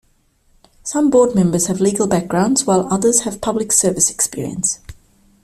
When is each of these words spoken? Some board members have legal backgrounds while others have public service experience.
Some 0.81 1.11
board 1.11 1.35
members 1.35 1.67
have 1.67 1.79
legal 1.79 2.07
backgrounds 2.07 2.65
while 2.65 2.91
others 2.91 3.19
have 3.19 3.39
public 3.39 3.71
service 3.71 4.09
experience. 4.09 4.79